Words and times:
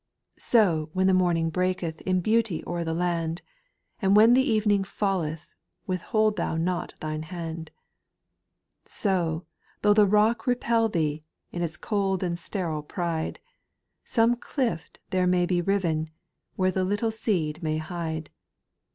Sow 0.39 0.89
when 0.93 1.05
the 1.05 1.13
morning 1.13 1.51
breaketh 1.51 2.01
In 2.07 2.21
beauty 2.21 2.63
o'er 2.65 2.83
the 2.83 2.95
land; 2.95 3.43
And 4.01 4.15
when 4.15 4.33
the 4.33 4.41
evening 4.41 4.83
falleth 4.83 5.53
Withhold 5.85 6.39
not 6.39 6.95
thou 6.99 7.07
thine 7.07 7.21
hand.' 7.21 7.69
4. 8.81 8.81
* 8.83 8.85
Sow, 8.89 9.45
though 9.83 9.93
the 9.93 10.07
rock 10.07 10.47
repel 10.47 10.89
thee. 10.89 11.23
In 11.51 11.61
its 11.61 11.77
cold 11.77 12.23
and 12.23 12.39
sterile 12.39 12.81
pride; 12.81 13.39
Some 14.03 14.37
clift 14.37 14.97
there 15.11 15.27
may 15.27 15.45
be 15.45 15.61
riven. 15.61 16.09
Where 16.55 16.71
the 16.71 16.83
little 16.83 17.11
seed 17.11 17.61
may 17.61 17.77
hide. 17.77 18.31